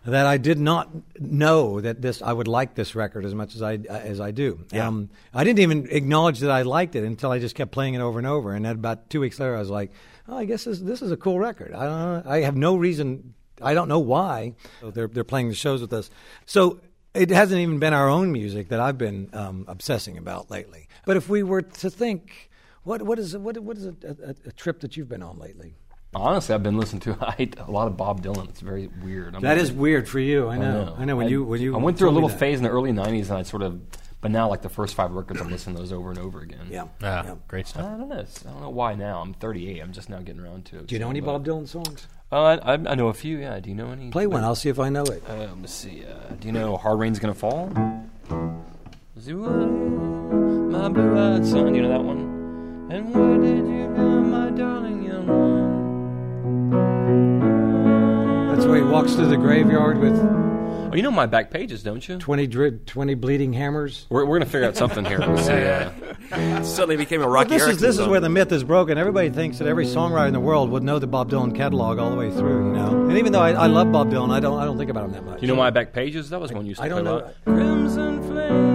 [0.07, 3.63] that I did not know that this I would like this record as much as
[3.63, 4.61] I as I do.
[4.71, 4.87] Yeah.
[4.87, 8.01] Um, I didn't even acknowledge that I liked it until I just kept playing it
[8.01, 8.55] over and over.
[8.55, 9.91] And then about two weeks later, I was like,
[10.29, 13.35] "Oh, I guess this, this is a cool record." I don't, I have no reason.
[13.61, 16.11] I don't know why So they're they're playing the shows with us.
[16.47, 16.79] So.
[17.15, 20.89] It hasn't even been our own music that I've been um, obsessing about lately.
[21.05, 22.51] But if we were to think,
[22.85, 25.75] what what is what what is a, a, a trip that you've been on lately?
[26.15, 28.49] Honestly, I've been listening to I hate a lot of Bob Dylan.
[28.49, 29.35] It's very weird.
[29.41, 30.49] That is weird for you.
[30.49, 30.95] I know.
[30.99, 31.17] I know.
[31.17, 33.33] When you- when you I went through a little phase in the early '90s, and
[33.39, 33.81] I sort of,
[34.23, 36.67] but now like the first five records, I'm listening to those over and over again.
[36.71, 36.85] Yeah.
[37.03, 37.35] yeah, Yeah.
[37.49, 37.85] great stuff.
[37.85, 38.21] I don't know.
[38.21, 39.21] I don't know why now.
[39.21, 39.81] I'm 38.
[39.81, 40.87] I'm just now getting around to it.
[40.87, 42.07] Do you know any Bob Dylan songs?
[42.33, 43.37] Uh, I, I, I know a few.
[43.39, 43.61] Yeah.
[43.61, 44.11] Do you know any?
[44.11, 44.43] Play one.
[44.43, 45.23] I'll see if I know it.
[45.29, 46.03] Uh, let me see.
[46.05, 47.71] Uh, do you know "Hard Rain's Gonna Fall"?
[49.21, 49.37] Zoo,
[50.71, 51.73] my blue-eyed son.
[51.73, 52.89] Do you know that one?
[52.91, 55.27] And where did you go, my darling young
[56.71, 58.49] one?
[58.49, 60.17] That's where he walks through the graveyard with
[60.93, 62.19] Oh, you know my back pages, don't you?
[62.19, 64.07] 20, dri- 20 bleeding hammers.
[64.11, 65.21] We're, we're gonna figure out something here.
[65.21, 65.53] Let's see.
[66.33, 68.63] Uh, Suddenly became a Well, Rocky this is Erickson this is where the myth is
[68.63, 68.99] broken.
[68.99, 72.11] Everybody thinks that every songwriter in the world would know the Bob Dylan catalog all
[72.11, 72.69] the way through.
[72.69, 74.91] You know, and even though I, I love Bob Dylan, I don't I don't think
[74.91, 75.41] about him that much.
[75.41, 76.29] you know my back pages?
[76.29, 77.31] That was one you used to I don't know.
[77.45, 78.72] Crimson flames.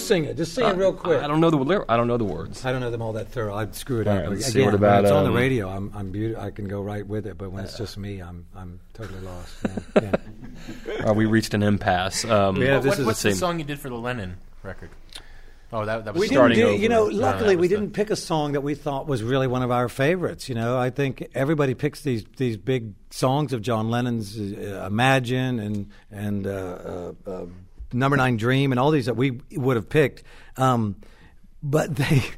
[0.00, 0.36] You sing it.
[0.36, 1.22] Just sing it real quick.
[1.22, 2.64] I don't know the lyr- I don't know the words.
[2.64, 3.54] I don't know them all that thorough.
[3.54, 4.20] I'd screw it All up.
[4.22, 4.60] right, let's see.
[4.60, 5.68] Again, What about, when it's on um, the radio?
[5.68, 7.36] I'm I'm beaut- I can go right with it.
[7.38, 9.54] But when it's just me, I'm I'm totally lost.
[10.02, 10.10] Yeah.
[10.98, 11.06] yeah.
[11.10, 12.24] Uh, we reached an impasse.
[12.24, 13.38] Um, Yeah, What- this is what's the the same.
[13.40, 14.90] song you did for the Lennon record?
[15.72, 16.82] Oh, that, that was we starting didn't do, over.
[16.82, 19.06] You know, No, luckily that we was the- didn't pick a song that we thought
[19.06, 20.48] was really one of our favorites.
[20.48, 25.60] You know, I think everybody picks these these big songs of John Lennon's, uh, "Imagine"
[25.60, 27.46] and and uh, uh, uh,
[27.92, 30.22] "Number Nine Dream" and all these that we would have picked,
[30.56, 30.96] um,
[31.62, 32.22] but they.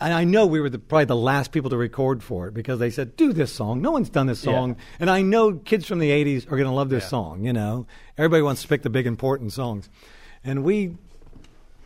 [0.00, 2.78] And I know we were the, probably the last people to record for it because
[2.78, 4.52] they said, "Do this song." No one's done this Yeah.
[4.52, 7.44] song, and I know kids from the '80s are going to love this song.
[7.44, 7.86] You know,
[8.16, 9.90] everybody wants to pick the big important songs,
[10.42, 10.96] and we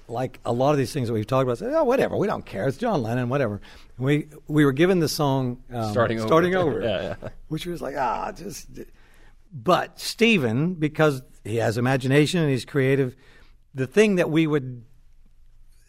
[0.07, 2.47] like a lot of these things that we've talked about, say, oh, whatever, we don't
[2.47, 2.68] care.
[2.68, 3.61] It's John Lennon, whatever.
[3.97, 6.29] And we we were given the song um, Starting Over.
[6.29, 7.29] starting over, Yeah, yeah.
[7.49, 8.68] which was like ah, just.
[9.53, 13.16] But Steven, because he has imagination and he's creative,
[13.74, 14.84] the thing that we would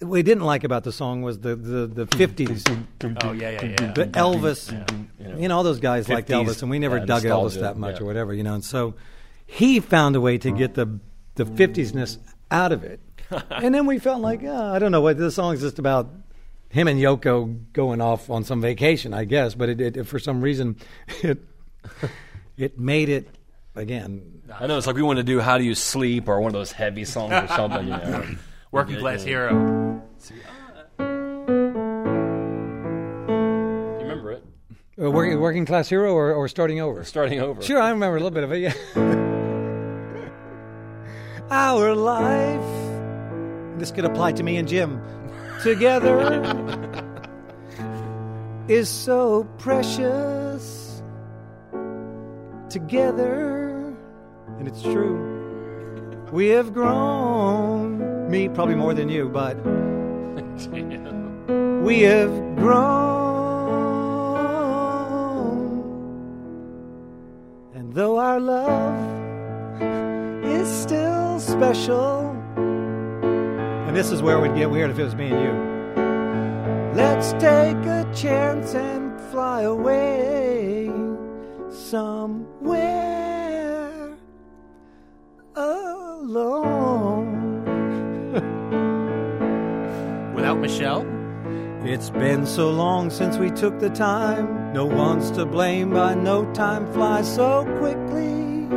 [0.02, 2.64] we didn't like about the song was the the the fifties.
[2.68, 3.94] Oh, yeah, yeah, yeah.
[3.94, 4.72] The Elvis,
[5.20, 5.38] Yeah.
[5.38, 7.96] you know, all those guys liked Elvis, and we never yeah, dug Elvis that much
[7.98, 8.04] yeah.
[8.04, 8.56] or whatever, you know.
[8.56, 8.96] And so
[9.46, 11.00] he found a way to get the
[11.36, 12.18] the fiftiesness
[12.50, 13.00] out of it,
[13.50, 16.10] and then we felt like oh, I don't know what this song is just about
[16.70, 19.54] him and Yoko going off on some vacation, I guess.
[19.56, 20.78] But it, it for some reason
[21.22, 21.40] it
[22.58, 23.28] it made it
[23.76, 24.41] again.
[24.60, 26.54] I know it's like we want to do "How Do You Sleep" or one of
[26.54, 27.86] those heavy songs or something.
[27.88, 28.26] You know.
[28.72, 29.28] Working Yeah, Class yeah.
[29.28, 30.02] Hero.
[31.00, 31.06] You
[34.00, 34.44] remember it?
[35.02, 37.04] Uh, working, working class hero or, or starting over?
[37.04, 37.60] Starting over.
[37.62, 38.60] Sure, I remember a little bit of it.
[38.60, 38.74] Yeah.
[41.50, 43.80] Our life.
[43.80, 45.02] This could apply to me and Jim.
[45.64, 46.20] Together
[48.68, 51.02] is so precious.
[52.70, 53.61] Together,
[54.62, 55.18] and it's true.
[56.32, 58.30] We have grown.
[58.30, 59.56] Me, probably more than you, but
[61.84, 63.32] we have grown.
[67.74, 69.82] And though our love
[70.46, 72.30] is still special,
[73.88, 75.54] and this is where it would get weird if it was me and you.
[76.96, 80.92] Let's take a chance and fly away
[81.72, 83.11] somewhere
[86.36, 87.62] alone.
[90.36, 91.06] Without Michelle?
[91.84, 94.74] It's been so long since we took the time.
[94.74, 98.68] No one's to blame, but no time flies so quickly.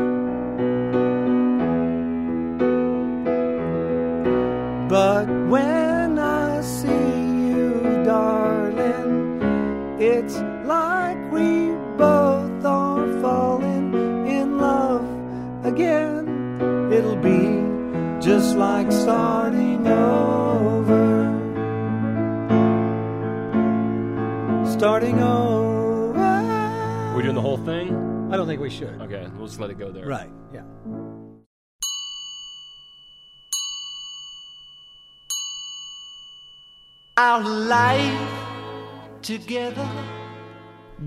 [4.89, 9.41] But when I see you, darling,
[10.01, 10.37] it's
[18.55, 21.25] just like starting over
[24.67, 26.13] starting over.
[27.15, 28.29] We're doing the whole thing?
[28.33, 29.01] I don't think we should.
[29.03, 30.07] Okay, we'll just let it go there.
[30.07, 30.63] Right, yeah.
[37.17, 38.31] Our life
[39.23, 39.89] together.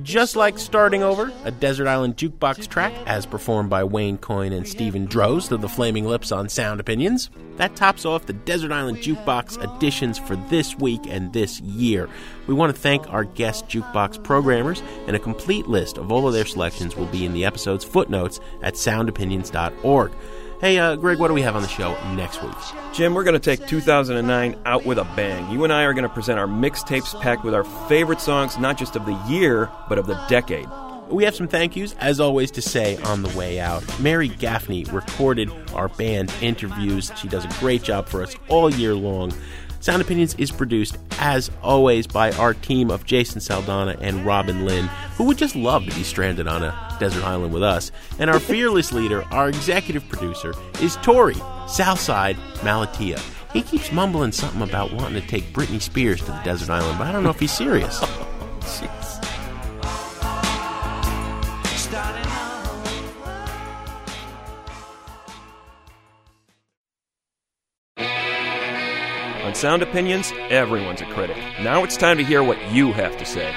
[0.03, 4.67] Just like starting over, a Desert Island Jukebox track, as performed by Wayne Coyne and
[4.67, 7.29] Steven Drozd of the Flaming Lips on Sound Opinions.
[7.55, 12.09] That tops off the Desert Island Jukebox editions for this week and this year.
[12.45, 16.33] We want to thank our guest jukebox programmers, and a complete list of all of
[16.33, 20.11] their selections will be in the episode's footnotes at soundopinions.org.
[20.59, 22.55] Hey, uh, Greg, what do we have on the show next week?
[22.91, 25.51] Jim, we're going to take 2009 out with a bang.
[25.51, 28.75] You and I are going to present our mixtapes packed with our favorite songs, not
[28.75, 30.67] just of the year, but of the decade.
[31.09, 33.83] We have some thank yous, as always, to say on the way out.
[33.99, 37.11] Mary Gaffney recorded our band interviews.
[37.17, 39.33] She does a great job for us all year long.
[39.79, 44.87] Sound Opinions is produced, as always, by our team of Jason Saldana and Robin Lynn,
[45.15, 47.91] who would just love to be stranded on a desert island with us.
[48.19, 51.37] And our fearless leader, our executive producer, is Torey,
[51.69, 53.19] Southside Malatia.
[53.53, 57.07] He keeps mumbling something about wanting to take Britney Spears to the desert island, but
[57.07, 58.03] I don't know if he's serious.
[69.57, 71.35] Sound Opinions, everyone's a critic.
[71.63, 73.51] Now it's time to hear what you have to say.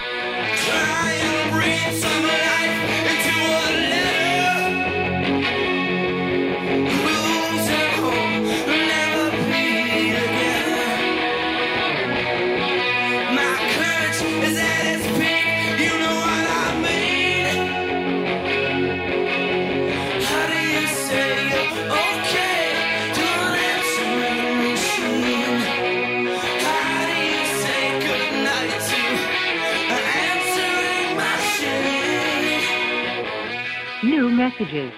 [34.60, 34.92] Messages.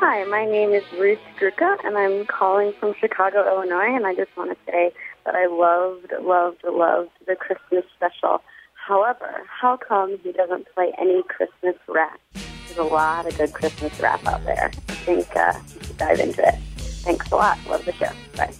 [0.00, 4.36] Hi, my name is Ruth Gruka, and I'm calling from Chicago, Illinois, and I just
[4.36, 4.92] want to say
[5.24, 8.42] that I loved, loved, loved the Christmas special.
[8.74, 12.18] However, how come he doesn't play any Christmas rap?
[12.66, 14.72] There's a lot of good Christmas rap out there.
[14.88, 16.56] I think uh, you should dive into it.
[17.04, 17.58] Thanks a lot.
[17.68, 18.10] Love the show.
[18.36, 18.52] Bye.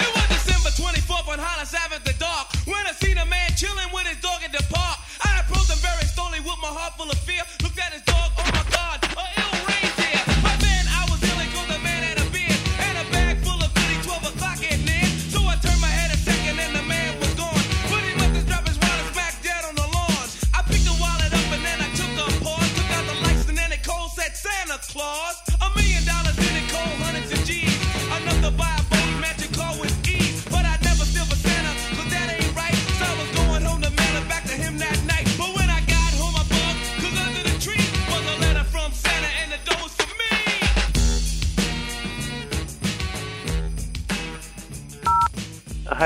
[0.00, 2.48] It was December 24th on Hollis Ave at the dark.
[2.66, 4.05] When I seen a man chilling with
[6.96, 7.65] full of fear.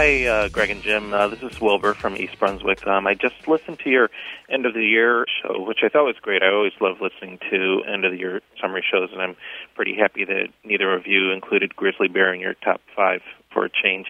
[0.01, 1.13] Hi, uh, Greg and Jim.
[1.13, 2.87] Uh, this is Wilbur from East Brunswick.
[2.87, 4.09] Um, I just listened to your
[4.49, 6.43] end of the year show, which I thought was great.
[6.43, 9.37] I always love listening to end of the year summary shows, and I'm
[9.75, 13.21] pretty happy that neither of you included Grizzly Bear in your top five
[13.53, 14.07] for a change.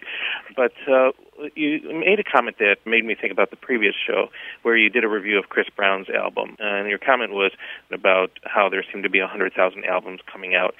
[0.55, 1.11] But uh,
[1.55, 4.29] you made a comment that made me think about the previous show
[4.61, 7.51] where you did a review of Chris Brown's album, and your comment was
[7.91, 10.73] about how there seemed to be 100,000 albums coming out.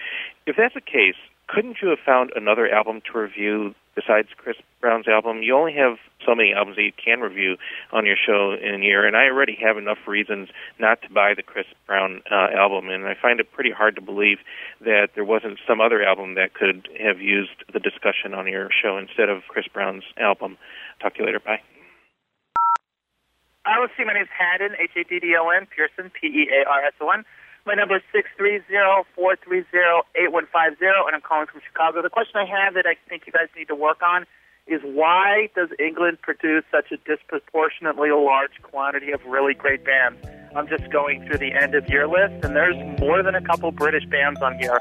[0.48, 5.08] If that's the case, couldn't you have found another album to review besides Chris Brown's
[5.08, 5.42] album?
[5.44, 7.58] You only have so many albums that you can review
[7.92, 11.34] on your show in a year, and I already have enough reasons not to buy
[11.36, 14.40] the Chris Brown uh, album, and I find it pretty hard to believe
[14.82, 18.98] that there wasn't some other album that could have used the discussion on your show
[18.98, 20.58] instead of Chris Brown's album.
[21.02, 21.40] Talk to you later.
[21.40, 21.62] Bye.
[23.64, 27.24] Uh, let's see, my name is Haddon, H-A-D-D-O-N, Pearson, P-E-A-R-S-O-N.
[27.66, 31.22] My number is six three zero four three zero eight one five zero, and I'm
[31.22, 32.02] calling from Chicago.
[32.02, 34.26] The question I have that I think you guys need to work on
[34.68, 40.18] is why does England produce such a disproportionately large quantity of really great bands?
[40.56, 43.72] I'm just going through the end of year list, and there's more than a couple
[43.72, 44.80] British bands on here.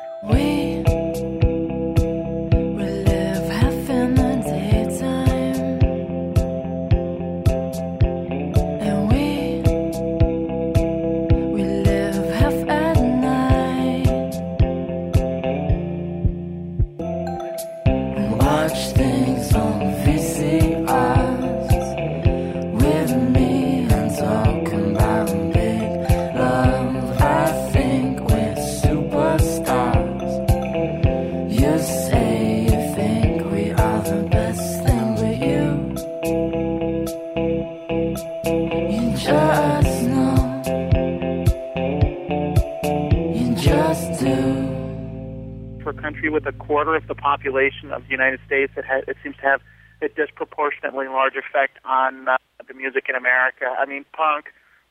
[46.81, 49.61] Quarter of the population of the United States, it, ha- it seems to have
[50.01, 53.66] a disproportionately large effect on uh, the music in America.
[53.78, 54.47] I mean, punk,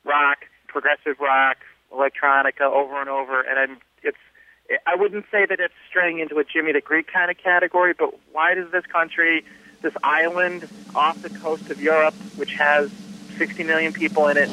[0.06, 1.58] rock, progressive rock,
[1.92, 4.18] electronica, over and over, and I'm, it's.
[4.86, 8.14] I wouldn't say that it's straying into a Jimmy the Greek kind of category, but
[8.34, 9.44] why does this country,
[9.82, 12.92] this island off the coast of Europe, which has
[13.40, 14.50] 60 million people in it,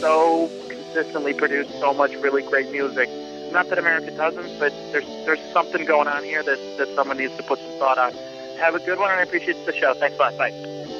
[0.00, 3.08] so consistently produce so much really great music?
[3.52, 7.36] Not that America doesn't, but there's there's something going on here that that someone needs
[7.36, 8.12] to put some thought on.
[8.58, 9.94] Have a good one, and I appreciate the show.
[9.94, 10.36] Thanks a lot.
[10.36, 10.99] Bye.